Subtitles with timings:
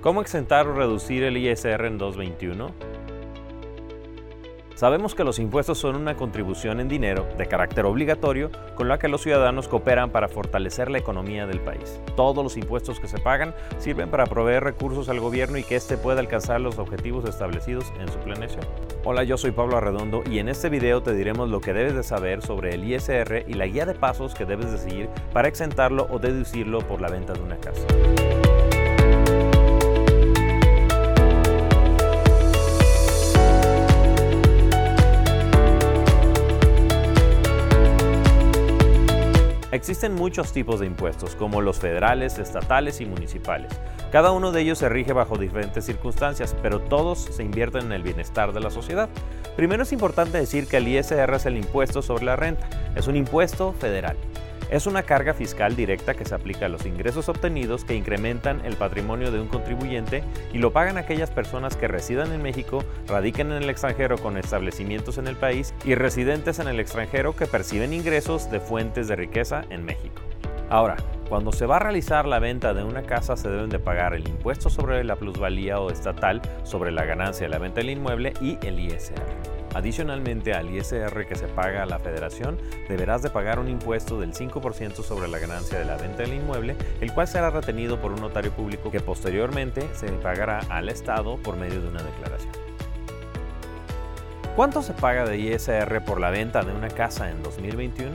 [0.00, 2.70] ¿Cómo exentar o reducir el ISR en 2021?
[4.76, 9.08] Sabemos que los impuestos son una contribución en dinero de carácter obligatorio con la que
[9.08, 12.00] los ciudadanos cooperan para fortalecer la economía del país.
[12.14, 15.96] Todos los impuestos que se pagan sirven para proveer recursos al gobierno y que éste
[15.96, 18.64] pueda alcanzar los objetivos establecidos en su planeación.
[19.02, 22.04] Hola, yo soy Pablo Arredondo y en este video te diremos lo que debes de
[22.04, 26.06] saber sobre el ISR y la guía de pasos que debes de seguir para exentarlo
[26.08, 27.84] o deducirlo por la venta de una casa.
[39.70, 43.70] Existen muchos tipos de impuestos, como los federales, estatales y municipales.
[44.10, 48.02] Cada uno de ellos se rige bajo diferentes circunstancias, pero todos se invierten en el
[48.02, 49.10] bienestar de la sociedad.
[49.56, 52.66] Primero es importante decir que el ISR es el impuesto sobre la renta.
[52.96, 54.16] Es un impuesto federal.
[54.70, 58.76] Es una carga fiscal directa que se aplica a los ingresos obtenidos que incrementan el
[58.76, 60.22] patrimonio de un contribuyente
[60.52, 65.16] y lo pagan aquellas personas que residan en México, radiquen en el extranjero con establecimientos
[65.16, 69.64] en el país y residentes en el extranjero que perciben ingresos de fuentes de riqueza
[69.70, 70.20] en México.
[70.68, 70.96] Ahora,
[71.30, 74.28] cuando se va a realizar la venta de una casa se deben de pagar el
[74.28, 78.58] impuesto sobre la plusvalía o estatal sobre la ganancia de la venta del inmueble y
[78.66, 79.57] el ISR.
[79.74, 84.32] Adicionalmente al ISR que se paga a la federación, deberás de pagar un impuesto del
[84.32, 88.20] 5% sobre la ganancia de la venta del inmueble, el cual será retenido por un
[88.20, 92.52] notario público que posteriormente se pagará al Estado por medio de una declaración.
[94.56, 98.10] ¿Cuánto se paga de ISR por la venta de una casa en 2021?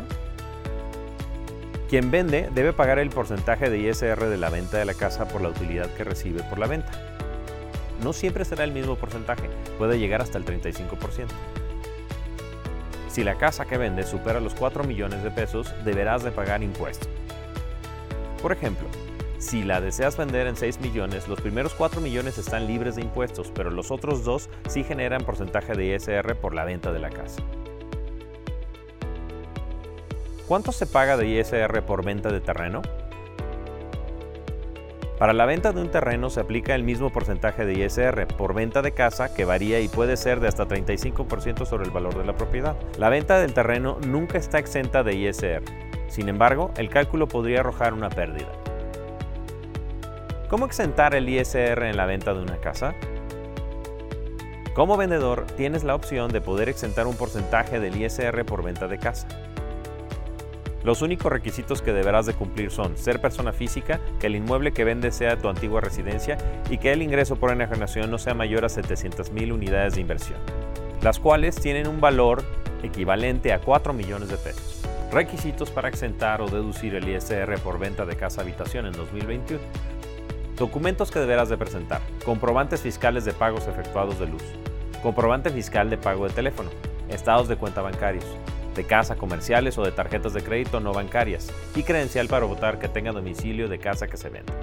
[1.88, 5.42] Quien vende debe pagar el porcentaje de ISR de la venta de la casa por
[5.42, 7.12] la utilidad que recibe por la venta.
[8.04, 11.28] No siempre será el mismo porcentaje, puede llegar hasta el 35%.
[13.08, 17.08] Si la casa que vendes supera los 4 millones de pesos, deberás de pagar impuestos.
[18.42, 18.88] Por ejemplo,
[19.38, 23.52] si la deseas vender en 6 millones, los primeros 4 millones están libres de impuestos,
[23.54, 27.42] pero los otros dos sí generan porcentaje de ISR por la venta de la casa.
[30.47, 32.81] ¿Cuánto se paga de ISR por venta de terreno?
[35.23, 38.81] Para la venta de un terreno se aplica el mismo porcentaje de ISR por venta
[38.81, 42.35] de casa que varía y puede ser de hasta 35% sobre el valor de la
[42.35, 42.75] propiedad.
[42.97, 45.63] La venta del terreno nunca está exenta de ISR.
[46.09, 48.51] Sin embargo, el cálculo podría arrojar una pérdida.
[50.50, 52.94] ¿Cómo exentar el ISR en la venta de una casa?
[54.73, 58.97] Como vendedor, tienes la opción de poder exentar un porcentaje del ISR por venta de
[58.97, 59.29] casa.
[60.84, 64.84] Los únicos requisitos que deberás de cumplir son ser persona física, que el inmueble que
[64.84, 66.38] vendes sea tu antigua residencia
[66.70, 70.40] y que el ingreso por enajenación no sea mayor a 700.000 unidades de inversión,
[71.02, 72.44] las cuales tienen un valor
[72.84, 74.82] equivalente a 4 millones de pesos.
[75.10, 79.62] Requisitos para exentar o deducir el ISR por venta de casa habitación en 2021.
[80.58, 82.02] Documentos que deberás de presentar.
[82.26, 84.44] Comprobantes fiscales de pagos efectuados de luz.
[85.02, 86.70] Comprobante fiscal de pago de teléfono.
[87.10, 88.26] Estados de cuenta bancarios
[88.73, 92.88] de casa comerciales o de tarjetas de crédito no bancarias y credencial para votar que
[92.88, 94.53] tenga domicilio de casa que se venda.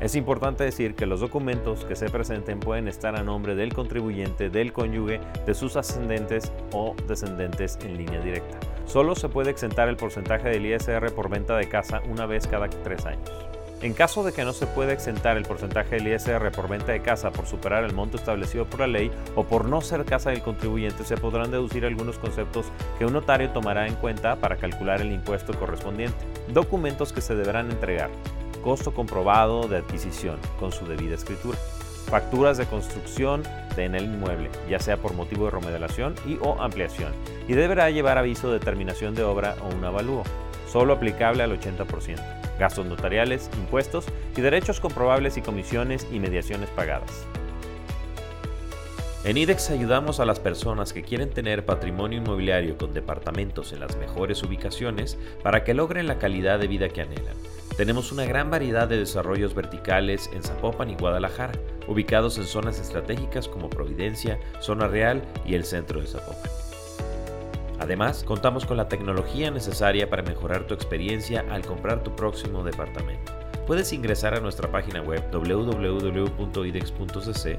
[0.00, 4.48] Es importante decir que los documentos que se presenten pueden estar a nombre del contribuyente,
[4.48, 8.58] del cónyuge, de sus ascendentes o descendentes en línea directa.
[8.86, 12.68] Solo se puede exentar el porcentaje del ISR por venta de casa una vez cada
[12.68, 13.30] tres años.
[13.82, 17.00] En caso de que no se pueda exentar el porcentaje del ISR por venta de
[17.00, 20.42] casa por superar el monto establecido por la ley o por no ser casa del
[20.42, 22.66] contribuyente, se podrán deducir algunos conceptos
[22.98, 26.18] que un notario tomará en cuenta para calcular el impuesto correspondiente.
[26.52, 28.10] Documentos que se deberán entregar.
[28.62, 31.56] Costo comprobado de adquisición con su debida escritura.
[32.10, 33.42] Facturas de construcción
[33.76, 37.12] de en el inmueble, ya sea por motivo de remodelación y o ampliación,
[37.48, 40.24] y deberá llevar aviso de terminación de obra o un avalúo,
[40.66, 44.04] solo aplicable al 80% gastos notariales, impuestos
[44.36, 47.26] y derechos comprobables y comisiones y mediaciones pagadas.
[49.24, 53.96] En IDEX ayudamos a las personas que quieren tener patrimonio inmobiliario con departamentos en las
[53.96, 57.36] mejores ubicaciones para que logren la calidad de vida que anhelan.
[57.76, 63.48] Tenemos una gran variedad de desarrollos verticales en Zapopan y Guadalajara, ubicados en zonas estratégicas
[63.48, 66.69] como Providencia, Zona Real y el centro de Zapopan.
[67.80, 73.32] Además, contamos con la tecnología necesaria para mejorar tu experiencia al comprar tu próximo departamento.
[73.66, 76.38] Puedes ingresar a nuestra página web www.idex.cc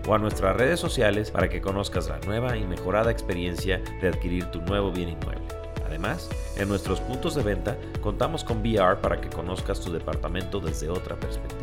[0.07, 4.45] o a nuestras redes sociales para que conozcas la nueva y mejorada experiencia de adquirir
[4.51, 5.41] tu nuevo bien inmueble.
[5.87, 10.89] Además, en nuestros puntos de venta contamos con VR para que conozcas tu departamento desde
[10.89, 11.60] otra perspectiva.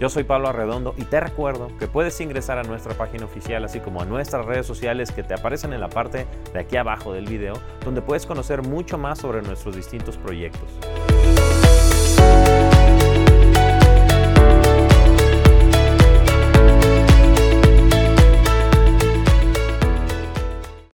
[0.00, 3.80] Yo soy Pablo Arredondo y te recuerdo que puedes ingresar a nuestra página oficial así
[3.80, 7.26] como a nuestras redes sociales que te aparecen en la parte de aquí abajo del
[7.26, 7.54] video
[7.84, 10.70] donde puedes conocer mucho más sobre nuestros distintos proyectos.